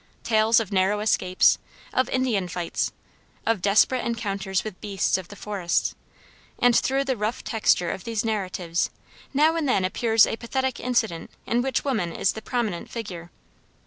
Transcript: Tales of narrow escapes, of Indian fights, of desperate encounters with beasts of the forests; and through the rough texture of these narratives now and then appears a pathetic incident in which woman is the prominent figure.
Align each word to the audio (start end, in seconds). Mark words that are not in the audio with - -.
Tales 0.23 0.59
of 0.59 0.71
narrow 0.71 0.99
escapes, 1.01 1.59
of 1.93 2.09
Indian 2.09 2.47
fights, 2.47 2.91
of 3.45 3.61
desperate 3.61 4.03
encounters 4.03 4.63
with 4.63 4.81
beasts 4.81 5.15
of 5.15 5.27
the 5.27 5.35
forests; 5.35 5.93
and 6.57 6.75
through 6.75 7.03
the 7.03 7.15
rough 7.15 7.43
texture 7.43 7.91
of 7.91 8.03
these 8.03 8.25
narratives 8.25 8.89
now 9.31 9.55
and 9.55 9.69
then 9.69 9.85
appears 9.85 10.25
a 10.25 10.37
pathetic 10.37 10.79
incident 10.79 11.29
in 11.45 11.61
which 11.61 11.85
woman 11.85 12.11
is 12.11 12.31
the 12.31 12.41
prominent 12.41 12.89
figure. 12.89 13.29